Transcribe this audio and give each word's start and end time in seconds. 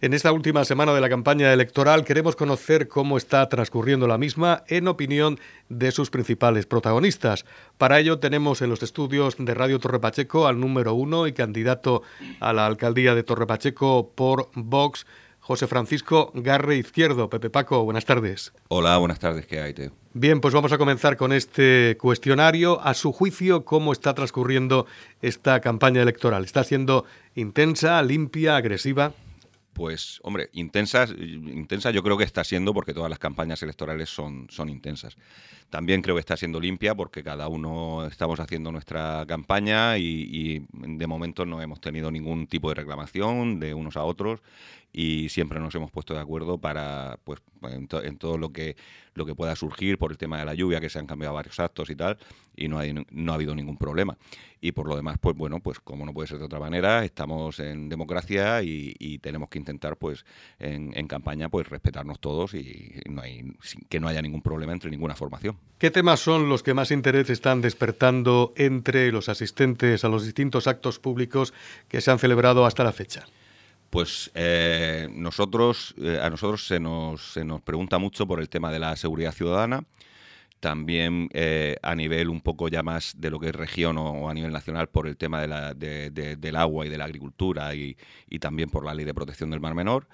En 0.00 0.14
esta 0.14 0.30
última 0.30 0.64
semana 0.64 0.94
de 0.94 1.00
la 1.00 1.08
campaña 1.08 1.52
electoral 1.52 2.04
queremos 2.04 2.36
conocer 2.36 2.86
cómo 2.86 3.16
está 3.16 3.48
transcurriendo 3.48 4.06
la 4.06 4.16
misma 4.16 4.62
en 4.68 4.86
opinión 4.86 5.40
de 5.68 5.90
sus 5.90 6.08
principales 6.08 6.66
protagonistas. 6.66 7.44
Para 7.78 7.98
ello 7.98 8.20
tenemos 8.20 8.62
en 8.62 8.70
los 8.70 8.80
estudios 8.84 9.34
de 9.40 9.54
Radio 9.54 9.80
Torre 9.80 9.98
Pacheco 9.98 10.46
al 10.46 10.60
número 10.60 10.94
uno 10.94 11.26
y 11.26 11.32
candidato 11.32 12.02
a 12.38 12.52
la 12.52 12.66
alcaldía 12.66 13.16
de 13.16 13.24
Torre 13.24 13.48
Pacheco 13.48 14.12
por 14.14 14.50
Vox, 14.54 15.04
José 15.40 15.66
Francisco 15.66 16.30
Garre 16.32 16.76
Izquierdo. 16.76 17.28
Pepe 17.28 17.50
Paco, 17.50 17.82
buenas 17.82 18.04
tardes. 18.04 18.52
Hola, 18.68 18.98
buenas 18.98 19.18
tardes, 19.18 19.46
¿qué 19.46 19.60
hay, 19.60 19.74
Teo? 19.74 19.90
Bien, 20.14 20.40
pues 20.40 20.54
vamos 20.54 20.70
a 20.70 20.78
comenzar 20.78 21.16
con 21.16 21.32
este 21.32 21.96
cuestionario. 21.98 22.80
A 22.82 22.94
su 22.94 23.10
juicio, 23.10 23.64
¿cómo 23.64 23.90
está 23.90 24.14
transcurriendo 24.14 24.86
esta 25.22 25.58
campaña 25.60 26.02
electoral? 26.02 26.44
¿Está 26.44 26.62
siendo 26.62 27.04
intensa, 27.34 28.00
limpia, 28.02 28.54
agresiva? 28.54 29.12
Pues, 29.78 30.18
hombre, 30.24 30.50
intensas, 30.54 31.12
intensa 31.16 31.92
yo 31.92 32.02
creo 32.02 32.18
que 32.18 32.24
está 32.24 32.42
siendo 32.42 32.74
porque 32.74 32.92
todas 32.92 33.08
las 33.08 33.20
campañas 33.20 33.62
electorales 33.62 34.08
son, 34.10 34.48
son 34.50 34.68
intensas. 34.68 35.16
También 35.70 36.02
creo 36.02 36.16
que 36.16 36.20
está 36.20 36.36
siendo 36.36 36.58
limpia 36.58 36.96
porque 36.96 37.22
cada 37.22 37.46
uno 37.46 38.04
estamos 38.06 38.40
haciendo 38.40 38.72
nuestra 38.72 39.24
campaña 39.28 39.96
y, 39.96 40.66
de 40.72 41.06
momento 41.06 41.46
no 41.46 41.62
hemos 41.62 41.80
tenido 41.80 42.10
ningún 42.10 42.48
tipo 42.48 42.70
de 42.70 42.74
reclamación 42.74 43.60
de 43.60 43.72
unos 43.72 43.96
a 43.96 44.02
otros 44.02 44.40
y 44.92 45.28
siempre 45.28 45.60
nos 45.60 45.72
hemos 45.76 45.92
puesto 45.92 46.12
de 46.12 46.20
acuerdo 46.20 46.58
para, 46.58 47.20
pues, 47.22 47.40
en, 47.62 47.86
todo 48.18 48.36
lo 48.36 48.52
que, 48.52 48.76
lo 49.14 49.26
que 49.26 49.34
pueda 49.34 49.54
surgir 49.54 49.96
por 49.98 50.10
el 50.10 50.18
tema 50.18 50.38
de 50.38 50.44
la 50.44 50.54
lluvia, 50.54 50.80
que 50.80 50.88
se 50.88 50.98
han 50.98 51.06
cambiado 51.06 51.34
varios 51.34 51.60
actos 51.60 51.90
y 51.90 51.94
tal, 51.94 52.18
y 52.56 52.66
no, 52.68 52.78
hay, 52.78 52.94
no 53.10 53.32
ha 53.32 53.34
habido 53.34 53.54
ningún 53.54 53.76
problema. 53.76 54.16
Y 54.60 54.72
por 54.72 54.88
lo 54.88 54.96
demás, 54.96 55.18
pues 55.20 55.36
bueno, 55.36 55.60
pues 55.60 55.78
como 55.78 56.04
no 56.04 56.12
puede 56.12 56.26
ser 56.26 56.38
de 56.38 56.46
otra 56.46 56.58
manera, 56.58 57.04
estamos 57.04 57.60
en 57.60 57.88
democracia 57.88 58.62
y, 58.62 59.18
tenemos 59.18 59.48
que 59.48 59.58
intentar, 59.68 59.96
pues, 59.96 60.24
en, 60.58 60.92
en, 60.96 61.06
campaña, 61.06 61.48
pues 61.48 61.68
respetarnos 61.68 62.20
todos 62.20 62.54
y 62.54 63.00
no 63.08 63.22
hay, 63.22 63.52
que 63.88 64.00
no 64.00 64.08
haya 64.08 64.22
ningún 64.22 64.42
problema 64.42 64.72
entre 64.72 64.90
ninguna 64.90 65.14
formación. 65.14 65.56
¿Qué 65.78 65.90
temas 65.90 66.20
son 66.20 66.48
los 66.48 66.62
que 66.62 66.74
más 66.74 66.90
interés 66.90 67.30
están 67.30 67.60
despertando 67.60 68.52
entre 68.56 69.12
los 69.12 69.28
asistentes 69.28 70.04
a 70.04 70.08
los 70.08 70.24
distintos 70.24 70.66
actos 70.66 70.98
públicos 70.98 71.52
que 71.88 72.00
se 72.00 72.10
han 72.10 72.18
celebrado 72.18 72.64
hasta 72.64 72.82
la 72.82 72.92
fecha? 72.92 73.26
Pues 73.90 74.30
eh, 74.34 75.08
nosotros, 75.10 75.94
eh, 75.98 76.18
a 76.22 76.28
nosotros 76.30 76.66
se 76.66 76.80
nos, 76.80 77.32
se 77.32 77.44
nos 77.44 77.60
pregunta 77.62 77.98
mucho 77.98 78.26
por 78.26 78.40
el 78.40 78.48
tema 78.48 78.70
de 78.70 78.78
la 78.78 78.96
seguridad 78.96 79.32
ciudadana, 79.32 79.84
también 80.60 81.28
eh, 81.32 81.76
a 81.82 81.94
nivel 81.94 82.28
un 82.28 82.40
poco 82.40 82.68
ya 82.68 82.82
más 82.82 83.14
de 83.18 83.30
lo 83.30 83.38
que 83.38 83.48
es 83.48 83.54
región 83.54 83.96
o, 83.98 84.28
a 84.28 84.34
nivel 84.34 84.52
nacional 84.52 84.88
por 84.88 85.06
el 85.06 85.16
tema 85.16 85.40
de 85.40 85.48
la, 85.48 85.74
del 85.74 86.56
agua 86.56 86.86
y 86.86 86.88
de 86.88 86.98
la 86.98 87.04
agricultura 87.04 87.74
y, 87.74 87.96
también 88.40 88.68
por 88.70 88.84
la 88.84 88.94
ley 88.94 89.04
de 89.04 89.14
protección 89.14 89.50
del 89.50 89.60
mar 89.60 89.74
menor. 89.74 90.08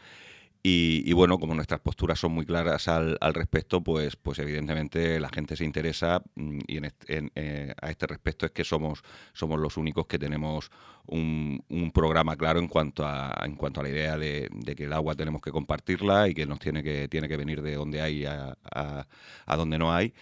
Y, 0.67 1.13
bueno, 1.13 1.39
como 1.39 1.55
nuestras 1.55 1.81
posturas 1.81 2.19
son 2.19 2.33
muy 2.33 2.47
claras 2.47 2.89
al, 2.89 3.19
respecto, 3.35 3.83
pues, 3.83 4.17
pues 4.17 4.39
evidentemente 4.39 5.21
la 5.21 5.29
gente 5.29 5.57
se 5.57 5.65
interesa 5.67 6.23
mm, 6.37 6.59
y 6.67 6.79
en 6.79 7.31
eh, 7.35 7.75
a 7.83 7.91
este 7.91 8.07
respecto 8.07 8.47
es 8.47 8.53
que 8.53 8.65
somos, 8.65 9.03
somos 9.35 9.61
los 9.61 9.77
únicos 9.77 10.07
que 10.07 10.19
tenemos 10.19 10.71
un, 11.07 11.63
programa 11.93 12.35
claro 12.37 12.61
en 12.61 12.69
cuanto 12.69 13.07
a, 13.07 13.43
en 13.45 13.57
cuanto 13.57 13.81
a 13.81 13.83
la 13.83 13.91
idea 13.91 14.17
de, 14.17 14.49
que 14.75 14.85
el 14.85 14.95
agua 14.95 15.15
tenemos 15.15 15.43
que 15.43 15.53
compartirla 15.53 16.29
y 16.29 16.35
que 16.35 16.47
nos 16.47 16.61
tiene 16.61 16.83
que, 16.83 17.09
tiene 17.09 17.29
que 17.29 17.37
venir 17.37 17.61
de 17.61 17.75
donde 17.75 18.01
hay 18.01 18.25
a, 18.25 18.57
a 18.65 19.57
donde 19.57 19.77
no 19.77 19.93
hay. 19.93 20.15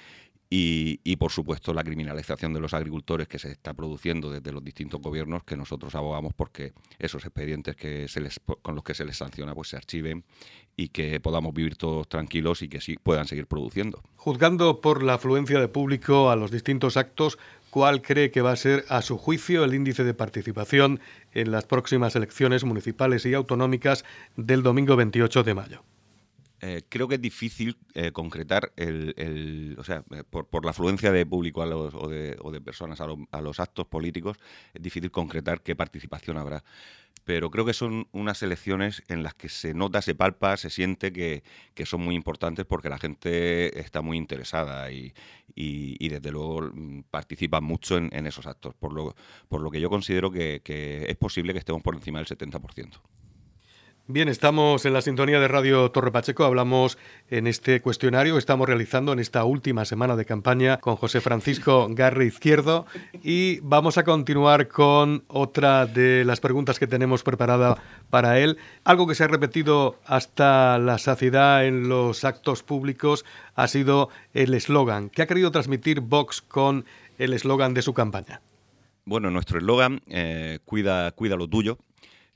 Y, 0.54 1.16
por 1.16 1.32
supuesto 1.32 1.72
la 1.72 1.82
criminalización 1.82 2.52
de 2.52 2.60
los 2.60 2.74
agricultores 2.74 3.26
que 3.26 3.38
se 3.38 3.50
está 3.50 3.72
produciendo 3.72 4.30
desde 4.30 4.52
los 4.52 4.62
distintos 4.62 5.00
gobiernos 5.00 5.44
que 5.44 5.56
nosotros 5.56 5.94
abogamos 5.94 6.34
porque 6.34 6.74
esos 6.98 7.24
expedientes 7.24 7.74
que 7.74 8.06
se 8.06 8.20
les, 8.20 8.38
con 8.60 8.74
los 8.74 8.84
que 8.84 8.92
se 8.92 9.06
les 9.06 9.16
sanciona 9.16 9.54
pues 9.54 9.68
se 9.68 9.76
archiven 9.78 10.24
y 10.76 10.88
que 10.88 11.20
podamos 11.20 11.54
vivir 11.54 11.76
todos 11.76 12.06
tranquilos 12.06 12.60
y 12.60 12.68
que 12.68 12.82
sí 12.82 12.96
puedan 13.02 13.26
seguir 13.26 13.46
produciendo. 13.46 14.02
Juzgando 14.16 14.82
por 14.82 15.02
la 15.02 15.14
afluencia 15.14 15.58
de 15.58 15.68
público 15.68 16.28
a 16.28 16.36
los 16.36 16.50
distintos 16.50 16.98
actos, 16.98 17.38
¿cuál 17.70 18.02
cree 18.02 18.30
que 18.30 18.42
va 18.42 18.52
a 18.52 18.56
ser 18.56 18.84
a 18.90 19.00
su 19.00 19.16
juicio 19.16 19.64
el 19.64 19.72
índice 19.72 20.04
de 20.04 20.12
participación 20.12 21.00
en 21.32 21.50
las 21.50 21.64
próximas 21.64 22.14
elecciones 22.14 22.64
municipales 22.64 23.24
y 23.24 23.32
autonómicas 23.32 24.04
del 24.36 24.62
domingo 24.62 24.96
28 24.96 25.44
de 25.44 25.54
mayo? 25.54 25.82
Eh, 26.64 26.82
creo 26.88 27.08
que 27.08 27.16
es 27.16 27.20
difícil 27.20 27.76
eh, 27.94 28.12
concretar 28.12 28.72
el, 28.76 29.74
o 29.78 29.82
sea, 29.82 30.04
eh, 30.12 30.22
por, 30.22 30.64
la 30.64 30.70
afluencia 30.70 31.10
de 31.10 31.26
público 31.26 31.60
a 31.60 31.66
los, 31.66 31.92
o, 31.92 32.08
de, 32.08 32.36
o, 32.40 32.52
de, 32.52 32.60
personas 32.60 33.00
a, 33.00 33.40
los 33.40 33.58
actos 33.58 33.88
políticos, 33.88 34.38
es 34.72 34.80
difícil 34.80 35.10
concretar 35.10 35.62
qué 35.62 35.74
participación 35.74 36.38
habrá. 36.38 36.62
Pero 37.24 37.50
creo 37.50 37.64
que 37.64 37.74
son 37.74 38.08
unas 38.12 38.42
elecciones 38.44 39.02
en 39.08 39.24
las 39.24 39.34
que 39.34 39.48
se 39.48 39.74
nota, 39.74 40.02
se 40.02 40.14
palpa, 40.14 40.56
se 40.56 40.70
siente 40.70 41.12
que, 41.12 41.42
son 41.84 42.00
muy 42.02 42.14
importantes 42.14 42.64
porque 42.64 42.88
la 42.88 42.98
gente 42.98 43.80
está 43.80 44.00
muy 44.00 44.16
interesada 44.16 44.92
y, 44.92 45.12
y, 45.56 46.08
desde 46.08 46.30
luego 46.30 46.70
mm, 46.72 47.02
participa 47.10 47.60
mucho 47.60 47.96
en, 47.96 48.26
esos 48.26 48.46
actos. 48.46 48.74
Por 48.76 48.92
lo, 48.92 49.16
por 49.48 49.62
lo 49.62 49.70
que 49.72 49.80
yo 49.80 49.90
considero 49.90 50.30
que, 50.30 50.62
que 50.62 51.06
es 51.10 51.16
posible 51.16 51.52
que 51.52 51.58
estemos 51.58 51.82
por 51.82 51.96
encima 51.96 52.20
del 52.20 52.28
70%. 52.28 53.00
Bien, 54.08 54.28
estamos 54.28 54.84
en 54.84 54.94
la 54.94 55.00
sintonía 55.00 55.38
de 55.38 55.46
Radio 55.46 55.88
Torre 55.92 56.10
Pacheco. 56.10 56.42
Hablamos 56.42 56.98
en 57.30 57.46
este 57.46 57.80
cuestionario 57.80 58.34
que 58.34 58.40
estamos 58.40 58.66
realizando 58.66 59.12
en 59.12 59.20
esta 59.20 59.44
última 59.44 59.84
semana 59.84 60.16
de 60.16 60.24
campaña 60.24 60.78
con 60.78 60.96
José 60.96 61.20
Francisco 61.20 61.86
Garre 61.88 62.26
Izquierdo 62.26 62.84
y 63.22 63.60
vamos 63.60 63.98
a 63.98 64.02
continuar 64.02 64.66
con 64.66 65.22
otra 65.28 65.86
de 65.86 66.24
las 66.24 66.40
preguntas 66.40 66.80
que 66.80 66.88
tenemos 66.88 67.22
preparada 67.22 67.80
para 68.10 68.40
él. 68.40 68.58
Algo 68.82 69.06
que 69.06 69.14
se 69.14 69.22
ha 69.22 69.28
repetido 69.28 70.00
hasta 70.04 70.78
la 70.78 70.98
saciedad 70.98 71.64
en 71.64 71.88
los 71.88 72.24
actos 72.24 72.64
públicos 72.64 73.24
ha 73.54 73.68
sido 73.68 74.08
el 74.34 74.52
eslogan. 74.54 75.10
¿Qué 75.10 75.22
ha 75.22 75.28
querido 75.28 75.52
transmitir 75.52 76.00
Vox 76.00 76.42
con 76.42 76.86
el 77.18 77.34
eslogan 77.34 77.72
de 77.72 77.82
su 77.82 77.94
campaña? 77.94 78.40
Bueno, 79.04 79.30
nuestro 79.30 79.58
eslogan, 79.58 80.02
eh, 80.08 80.58
cuida, 80.64 81.12
cuida 81.12 81.36
lo 81.36 81.46
tuyo, 81.46 81.78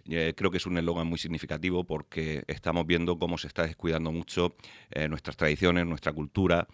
eh, 0.08 0.34
creo 0.36 0.50
que 0.50 0.58
es 0.58 0.66
un 0.66 0.78
eslogan 0.78 1.06
muy 1.06 1.18
significativo 1.18 1.84
porque 1.84 2.44
estamos 2.46 2.86
viendo 2.86 3.18
cómo 3.18 3.38
se 3.38 3.48
está 3.48 3.64
descuidando 3.64 4.12
mucho 4.12 4.56
eh, 4.90 5.08
nuestras 5.08 5.36
tradiciones, 5.36 5.86
nuestra 5.86 6.12
cultura 6.12 6.66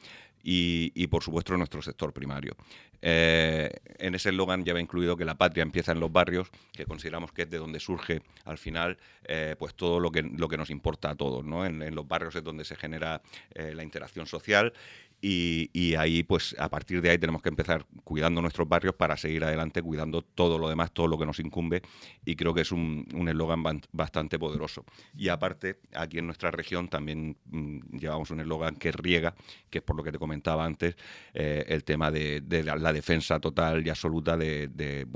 y, 0.44 1.06
por 1.06 1.22
supuesto 1.22 1.56
nuestro 1.56 1.81
sector 1.82 2.12
primario. 2.12 2.56
Eh, 3.00 3.71
en 3.98 4.16
ese 4.16 4.31
eslogan 4.31 4.65
ya 4.65 4.75
va 4.75 4.81
incluido 4.81 5.16
que 5.16 5.25
la 5.25 5.37
patria 5.37 5.62
empieza 5.62 5.92
en 5.92 6.00
los 6.00 6.10
barrios, 6.10 6.50
que 6.72 6.84
consideramos 6.84 7.31
que 7.31 7.42
es 7.42 7.50
de 7.50 7.59
donde 7.59 7.78
surge 7.78 8.22
al 8.44 8.59
final 8.59 8.98
pues 9.56 9.75
todo 9.75 10.00
lo 10.00 10.10
que, 10.10 10.22
lo 10.22 10.48
que 10.48 10.56
nos 10.56 10.71
importa 10.71 11.10
a 11.10 11.15
todos. 11.15 11.44
¿no? 11.44 11.65
En, 11.65 11.94
los 11.94 12.09
barrios 12.09 12.34
es 12.34 12.42
donde 12.42 12.65
se 12.65 12.75
genera 12.75 13.22
la 13.54 13.84
interacción 13.84 14.26
social 14.26 14.72
y, 15.25 15.94
ahí, 15.94 16.25
pues 16.25 16.56
a 16.59 16.69
partir 16.69 17.00
de 17.00 17.10
ahí 17.10 17.19
tenemos 17.19 17.43
que 17.43 17.49
empezar 17.49 17.87
cuidando 18.03 18.43
nuestros 18.43 18.69
barrios 18.69 18.97
para 18.97 19.16
seguir 19.16 19.44
adelante, 19.44 19.81
cuidando 19.81 20.22
todo 20.22 20.59
lo 20.59 20.69
demás, 20.69 20.91
todo 20.93 21.06
lo 21.06 21.16
que 21.16 21.25
nos 21.25 21.38
incumbe. 21.38 21.81
Y 22.25 22.34
creo 22.34 22.53
que 22.53 22.62
es 22.62 22.72
un 22.72 23.06
eslogan 23.28 23.62
bastante 23.93 24.38
poderoso. 24.38 24.84
Y 25.16 25.28
aparte, 25.28 25.78
aquí 25.94 26.19
en 26.19 26.27
nuestra 26.27 26.50
región 26.50 26.88
también 26.88 27.37
mm, 27.47 27.97
llevamos 27.97 28.31
un 28.31 28.41
eslogan 28.41 28.77
que 28.77 28.93
riega, 28.93 29.34
que 29.71 29.78
es 29.78 29.84
por 29.84 29.97
lo 29.97 30.03
que 30.03 30.12
te 30.12 30.19
comentaba 30.19 30.65
antes, 30.65 30.97
eh, 31.34 31.65
el 31.69 31.84
tema 31.84 32.10
de, 32.10 32.43
la, 32.65 32.93
defensa 32.93 33.41
total 33.41 33.87
y 33.87 33.91
absoluta 33.91 34.37
de, 34.37 34.69
de, 34.69 35.06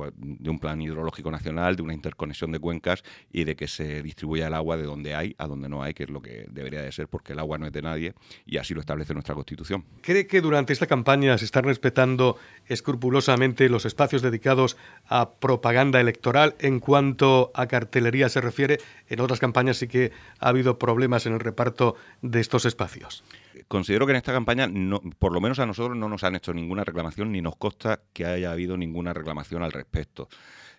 un 0.49 0.59
plan 0.59 0.81
hidrológico 0.81 1.31
nacional, 1.31 1.77
de 1.77 1.83
una 1.83 1.95
interconexión 1.95 2.53
de 2.53 2.59
cuencas 2.59 3.03
y 3.33 3.45
de 3.45 3.57
que 3.57 3.69
se 3.69 4.03
distribuya 4.03 4.47
el 4.47 4.55
agua 4.55 4.77
de 4.77 4.85
donde 4.85 5.15
hay 5.15 5.35
a 5.39 5.47
donde 5.47 5.69
no 5.69 5.83
hay, 5.83 5.95
que 5.95 6.05
es 6.05 6.11
lo 6.11 6.23
que 6.23 6.47
debería 6.51 6.83
de 6.83 6.93
ser, 6.93 7.09
porque 7.09 7.33
el 7.33 7.39
agua 7.39 7.59
no 7.59 7.67
es 7.67 7.73
de 7.73 7.83
nadie 7.83 8.15
y 8.47 8.57
así 8.57 8.73
lo 8.73 8.81
establece 8.81 9.13
nuestra 9.13 9.35
Constitución. 9.35 9.85
¿Cree 10.03 10.27
que 10.27 10.41
durante 10.41 10.73
esta 10.73 10.87
campaña 10.87 11.37
se 11.39 11.45
están 11.45 11.65
respetando 11.65 12.37
escrupulosamente 12.67 13.69
los 13.69 13.85
espacios 13.85 14.23
dedicados 14.23 14.77
a 15.09 15.31
propaganda 15.31 16.01
electoral 16.01 16.55
en 16.61 16.81
cuanto 16.81 17.51
a 17.55 17.67
cartelería 17.67 18.29
se 18.29 18.41
refiere? 18.41 18.79
En 19.09 19.21
otras 19.21 19.41
campañas 19.41 19.79
sí 19.79 19.89
que 19.89 20.13
ha 20.39 20.49
habido 20.49 20.79
problemas 20.79 21.27
en 21.27 21.33
el 21.33 21.41
reparto 21.41 21.97
de 22.23 22.41
estos 22.41 22.67
espacios. 22.67 23.25
Considero 23.69 24.07
que 24.07 24.13
en 24.13 24.17
esta 24.17 24.33
campaña, 24.33 24.67
no, 24.67 25.01
por 25.19 25.33
lo 25.33 25.41
menos 25.41 25.59
a 25.59 25.67
nosotros, 25.67 25.97
no 25.97 26.09
nos 26.09 26.25
han 26.25 26.37
hecho 26.37 26.53
ninguna 26.53 26.85
reclamación 26.85 27.33
ni 27.33 27.41
nos 27.41 27.57
consta 27.57 28.01
que 28.13 28.27
haya 28.27 28.53
habido 28.53 28.77
ninguna 28.77 29.13
reclamación 29.13 29.63
al 29.63 29.73
respecto. 29.73 30.29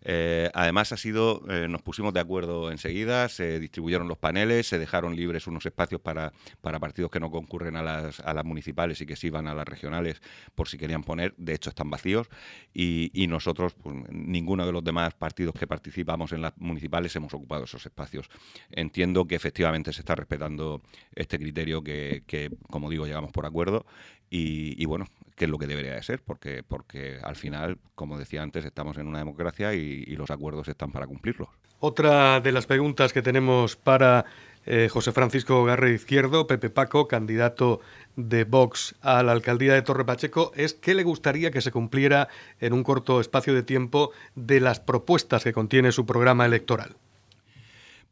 Eh, 0.03 0.49
además, 0.53 0.91
ha 0.91 0.97
sido, 0.97 1.43
eh, 1.49 1.67
nos 1.67 1.81
pusimos 1.81 2.13
de 2.13 2.19
acuerdo 2.19 2.71
enseguida, 2.71 3.27
se 3.29 3.59
distribuyeron 3.59 4.07
los 4.07 4.17
paneles, 4.17 4.67
se 4.67 4.77
dejaron 4.77 5.15
libres 5.15 5.47
unos 5.47 5.65
espacios 5.65 6.01
para, 6.01 6.33
para 6.61 6.79
partidos 6.79 7.11
que 7.11 7.19
no 7.19 7.31
concurren 7.31 7.75
a 7.75 7.83
las, 7.83 8.19
a 8.19 8.33
las 8.33 8.45
municipales 8.45 9.01
y 9.01 9.05
que 9.05 9.15
sí 9.15 9.29
van 9.29 9.47
a 9.47 9.55
las 9.55 9.67
regionales 9.67 10.21
por 10.55 10.69
si 10.69 10.77
querían 10.77 11.03
poner. 11.03 11.33
De 11.37 11.55
hecho, 11.55 11.69
están 11.69 11.89
vacíos 11.89 12.29
y, 12.73 13.11
y 13.13 13.27
nosotros, 13.27 13.73
pues, 13.73 13.95
ninguno 14.09 14.65
de 14.65 14.71
los 14.71 14.83
demás 14.83 15.13
partidos 15.15 15.55
que 15.55 15.67
participamos 15.67 16.31
en 16.31 16.41
las 16.41 16.53
municipales 16.57 17.15
hemos 17.15 17.33
ocupado 17.33 17.63
esos 17.65 17.85
espacios. 17.85 18.29
Entiendo 18.69 19.25
que 19.25 19.35
efectivamente 19.35 19.91
se 19.93 20.01
está 20.01 20.15
respetando 20.15 20.81
este 21.15 21.39
criterio 21.39 21.83
que, 21.83 22.23
que 22.27 22.51
como 22.69 22.89
digo, 22.89 23.05
llegamos 23.05 23.31
por 23.31 23.45
acuerdo 23.45 23.85
y, 24.29 24.85
bueno, 24.85 25.05
que 25.35 25.45
es 25.45 25.51
lo 25.51 25.57
que 25.57 25.67
debería 25.67 25.93
de 25.93 26.03
ser, 26.03 26.21
porque, 26.21 26.63
porque 26.67 27.17
al 27.23 27.35
final, 27.35 27.77
como 27.95 28.17
decía 28.17 28.41
antes, 28.41 28.65
estamos 28.65 28.97
en 28.97 29.07
una 29.07 29.19
democracia 29.19 29.73
y, 29.73 30.05
los 30.17 30.31
acuerdos 30.31 30.67
están 30.67 30.91
para 30.91 31.07
cumplirlos. 31.07 31.49
Otra 31.79 32.41
de 32.41 32.51
las 32.51 32.65
preguntas 32.65 33.13
que 33.13 33.21
tenemos 33.21 33.75
para 33.75 34.25
eh, 34.65 34.89
José 34.91 35.11
Francisco 35.11 35.63
Garre 35.63 35.93
Izquierdo, 35.93 36.47
Pepe 36.47 36.69
Paco, 36.71 37.07
candidato 37.07 37.79
de 38.15 38.43
Vox 38.43 38.95
a 39.01 39.21
la 39.21 39.31
alcaldía 39.31 39.75
de 39.75 39.83
Torre 39.83 40.03
Pacheco, 40.03 40.51
es 40.55 40.73
qué 40.73 40.95
le 40.95 41.03
gustaría 41.03 41.51
que 41.51 41.61
se 41.61 41.71
cumpliera 41.71 42.27
en 42.59 42.73
un 42.73 42.83
corto 42.83 43.21
espacio 43.21 43.53
de 43.53 43.63
tiempo 43.63 44.11
de 44.35 44.59
las 44.59 44.79
propuestas 44.79 45.43
que 45.43 45.53
contiene 45.53 45.91
su 45.91 46.05
programa 46.05 46.45
electoral. 46.45 46.97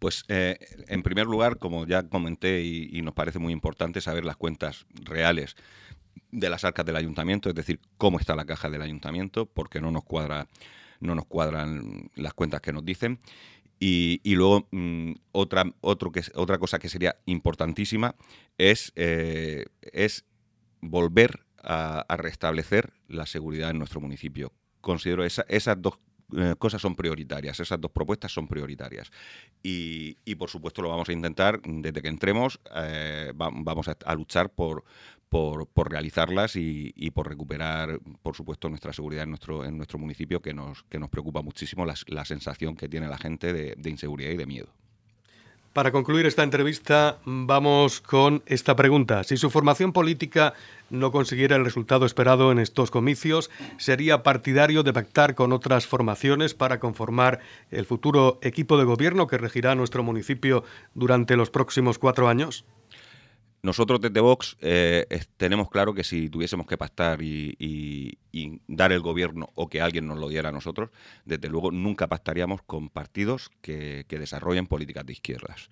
Pues 0.06 0.24
eh, 0.28 0.60
en 0.88 1.02
primer 1.02 1.26
lugar, 1.26 1.58
como 1.58 1.88
ya 1.88 2.04
comenté 2.04 2.62
y, 2.62 3.02
nos 3.02 3.16
parece 3.16 3.40
muy 3.40 3.52
importante 3.52 4.02
saber 4.02 4.24
las 4.24 4.36
cuentas 4.36 4.86
reales 4.94 5.56
de 6.32 6.48
las 6.48 6.64
arcas 6.64 6.86
del 6.86 6.96
ayuntamiento, 6.96 7.50
es 7.50 7.56
decir, 7.56 7.80
cómo 7.98 8.20
está 8.20 8.36
la 8.36 8.46
caja 8.46 8.70
del 8.70 8.84
ayuntamiento, 8.84 9.48
porque 9.48 9.82
no 9.82 9.90
nos 9.90 10.04
cuadra, 10.04 10.48
no 11.00 11.16
nos 11.16 11.26
cuadran 11.26 12.12
las 12.14 12.36
cuentas 12.36 12.62
que 12.62 12.72
nos 12.72 12.86
dicen. 12.86 13.20
Y, 13.80 14.22
luego 14.36 14.68
mm, 14.70 15.14
otra, 15.32 15.64
que, 16.14 16.22
otra 16.36 16.60
cosa 16.60 16.78
que 16.78 16.88
sería 16.88 17.16
importantísima 17.26 18.14
es, 18.60 18.94
eh, 18.96 19.66
volver 20.82 21.48
a, 21.64 22.06
restablecer 22.16 22.94
la 23.08 23.26
seguridad 23.26 23.72
en 23.72 23.80
nuestro 23.80 24.02
municipio. 24.02 24.54
Considero 24.82 25.26
esa, 25.26 25.48
esas 25.50 25.82
dos 25.82 25.98
eh, 26.38 26.56
cosas 26.58 26.82
son 26.82 26.96
prioritarias, 26.96 27.60
esas 27.60 27.80
dos 27.80 27.92
propuestas 27.92 28.32
son 28.32 28.48
prioritarias. 28.48 29.12
Y, 29.64 30.16
por 30.36 30.50
supuesto 30.50 30.82
lo 30.82 30.90
vamos 30.90 31.10
a 31.10 31.14
intentar, 31.14 31.62
desde 31.64 32.02
que 32.02 32.08
entremos, 32.08 32.60
eh, 32.76 33.32
vamos 33.36 33.88
a, 33.88 34.16
luchar 34.16 34.50
por, 34.50 34.84
por, 35.30 35.92
realizarlas 35.92 36.56
y, 36.56 37.12
por 37.12 37.28
recuperar, 37.28 38.00
por 38.22 38.36
supuesto, 38.36 38.70
nuestra 38.70 38.94
seguridad 38.94 39.24
en 39.24 39.30
nuestro, 39.30 39.66
en 39.66 39.78
nuestro 39.78 39.98
municipio, 40.00 40.42
que 40.42 40.54
nos, 40.54 40.84
que 40.84 41.00
nos 41.00 41.10
preocupa 41.10 41.42
muchísimo 41.42 41.86
la, 41.86 42.26
sensación 42.26 42.76
que 42.76 42.90
tiene 42.90 43.08
la 43.08 43.18
gente 43.18 43.54
de 43.54 43.90
inseguridad 43.90 44.32
y 44.32 44.38
de 44.38 44.46
miedo. 44.46 44.85
Para 45.76 45.92
concluir 45.92 46.26
esta 46.26 46.42
entrevista, 46.42 47.18
vamos 47.26 48.00
con 48.00 48.44
esta 48.46 48.78
pregunta. 48.78 49.26
Si 49.26 49.36
su 49.36 49.50
formación 49.50 49.92
política 49.92 50.54
no 50.90 51.12
consiguiera 51.12 51.58
el 51.58 51.66
resultado 51.66 52.06
esperado 52.06 52.54
en 52.54 52.60
estos 52.60 52.92
comicios, 52.92 53.52
¿sería 53.76 54.24
partidario 54.24 54.84
de 54.84 54.94
pactar 54.94 55.36
con 55.36 55.52
otras 55.52 55.86
formaciones 55.86 56.54
para 56.54 56.80
conformar 56.80 57.42
el 57.72 57.86
futuro 57.86 58.40
equipo 58.42 58.78
de 58.78 58.86
gobierno 58.86 59.28
que 59.28 59.38
regirá 59.38 59.76
nuestro 59.76 60.02
municipio 60.02 60.64
durante 60.94 61.36
los 61.36 61.50
próximos 61.50 62.00
cuatro 62.00 62.30
años? 62.30 62.64
Nosotros 63.66 64.00
desde 64.00 64.20
Vox 64.20 64.58
eh, 64.62 65.08
tenemos 65.38 65.72
claro 65.72 65.96
que 65.96 66.04
si 66.04 66.30
tuviésemos 66.30 66.68
que 66.68 66.78
pactar 66.78 67.24
y, 67.24 68.20
dar 68.68 68.92
el 68.92 69.00
gobierno 69.00 69.50
o 69.56 69.68
que 69.68 69.82
alguien 69.82 70.06
nos 70.06 70.20
lo 70.20 70.30
diera 70.30 70.50
a 70.50 70.52
nosotros, 70.52 70.92
desde 71.26 71.50
luego 71.50 71.72
nunca 71.72 72.06
pactaríamos 72.06 72.62
con 72.62 72.90
partidos 72.90 73.50
que, 73.62 74.06
desarrollen 74.08 74.68
políticas 74.68 75.04
de 75.08 75.14
izquierdas. 75.14 75.72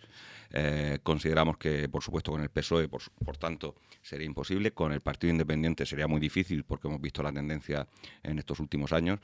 Eh, 0.50 0.98
consideramos 1.04 1.57
que, 1.57 1.88
por 1.88 2.01
supuesto, 2.01 2.31
con 2.31 2.42
el 2.42 2.50
PSOE, 2.50 2.88
por, 2.88 3.38
tanto, 3.38 3.75
sería 4.01 4.25
imposible. 4.25 4.72
Con 4.72 4.92
el 4.92 5.01
Partido 5.01 5.30
Independiente 5.30 5.86
sería 5.86 6.07
muy 6.07 6.19
difícil 6.19 6.63
porque 6.63 6.88
hemos 6.88 7.00
visto 7.00 7.22
la 7.22 7.31
tendencia 7.31 7.88
en 8.24 8.40
estos 8.40 8.60
últimos 8.60 8.92
años. 8.92 9.19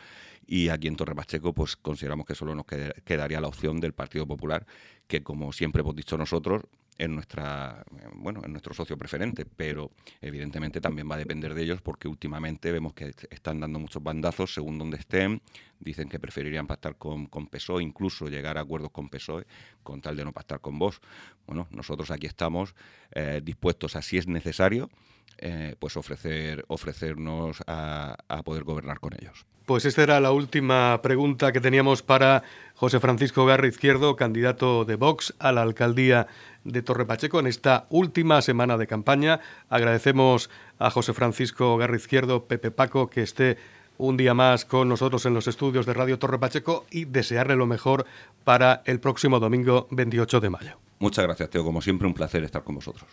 Y 0.45 0.69
aquí 0.69 0.88
en 0.88 0.95
Torre 0.95 1.16
Pacheco, 1.16 1.54
pues 1.54 1.75
consideramos 1.75 2.27
que 2.27 2.36
solo 2.36 2.54
nos 2.54 2.68
quedaría 2.68 3.42
la 3.42 3.48
opción 3.48 3.80
del 3.80 3.94
Partido 3.94 4.27
Popular, 4.27 4.68
que, 5.07 5.24
como 5.24 5.54
siempre 5.54 5.81
hemos 5.81 5.95
dicho 5.95 6.19
nosotros, 6.19 6.62
en 7.00 7.16
nuestra 7.16 7.84
bueno 8.13 8.42
en 8.44 8.51
nuestro 8.51 8.74
socio 8.74 8.98
preferente 8.98 9.46
pero 9.46 9.92
evidentemente 10.22 10.80
también 10.81 11.10
va 11.10 11.16
a 11.16 11.18
depender 11.18 11.54
de 11.56 11.63
ellos 11.63 11.81
porque 11.81 12.07
últimamente 12.07 12.72
vemos 12.72 12.94
que 12.94 13.13
están 13.31 13.60
dando 13.60 13.80
muchos 13.80 14.04
bandazos 14.04 14.54
según 14.54 14.78
donde 14.78 14.98
estén. 14.98 15.42
Dicen 15.80 16.10
que 16.10 16.19
preferirían 16.19 16.68
pactar 16.68 16.98
con, 16.98 17.28
con 17.28 17.48
PSOE 17.48 17.81
incluso 17.81 18.28
llegar 18.28 18.57
a 18.57 18.62
acuerdos 18.62 18.92
con 18.92 19.10
PSOE 19.10 19.48
con 19.81 20.01
tal 20.01 20.18
de 20.18 20.25
no 20.25 20.34
pactar 20.34 20.60
con 20.60 20.78
vos. 20.78 21.01
Bueno 21.48 21.68
nosotros 21.72 22.12
aquí 22.12 22.28
estamos 22.28 22.75
eh, 23.12 23.42
dispuestos 23.44 23.95
a 23.95 24.02
si 24.02 24.18
es 24.18 24.28
necesario 24.28 24.90
eh, 25.38 25.75
pues 25.80 25.95
ofrecer 25.95 26.66
ofrecernos 26.68 27.63
a, 27.66 28.18
a 28.28 28.44
poder 28.44 28.63
gobernar 28.66 29.00
con 29.00 29.13
ellos. 29.13 29.45
Pues 29.69 29.86
esta 29.86 30.02
era 30.02 30.19
la 30.19 30.31
última 30.31 31.00
pregunta 31.04 31.52
que 31.52 31.62
teníamos 31.62 32.02
para 32.02 32.42
José 32.74 33.00
Francisco 33.00 33.45
Garra 33.45 33.68
Izquierdo, 33.68 34.16
candidato 34.16 34.84
de 34.84 34.95
Vox 34.95 35.36
a 35.38 35.52
la 35.52 35.62
alcaldía 35.62 36.25
de 36.71 36.81
Torre 36.81 37.06
Pacheco 37.06 37.39
en 37.39 37.48
esta 37.48 37.86
última 37.89 38.42
semana 38.42 38.77
de 38.77 38.88
campaña. 38.88 39.39
Agradecemos 39.69 40.50
a 40.77 40.89
José 40.89 41.13
Francisco 41.13 41.77
Garra 41.77 41.95
Izquierdo, 41.95 42.45
Pepe 42.45 42.71
Paco, 42.71 43.10
que 43.10 43.21
esté 43.21 43.57
un 43.98 44.16
día 44.18 44.33
más 44.33 44.66
con 44.66 44.88
nosotros 44.88 45.25
en 45.25 45.33
los 45.33 45.48
estudios 45.48 45.86
de 45.86 45.94
Radio 45.94 46.18
Torre 46.18 46.39
Pacheco 46.39 46.86
y 46.89 47.06
desearle 47.06 47.56
lo 47.56 47.66
mejor 47.66 48.06
para 48.44 48.81
el 48.86 49.00
próximo 49.00 49.39
domingo 49.39 49.88
28 49.92 50.39
de 50.39 50.50
mayo. 50.50 50.77
Muchas 51.00 51.25
gracias, 51.25 51.50
Teo. 51.50 51.63
Como 51.63 51.81
siempre, 51.81 52.07
un 52.07 52.13
placer 52.13 52.44
estar 52.44 52.63
con 52.63 52.75
vosotros. 52.75 53.10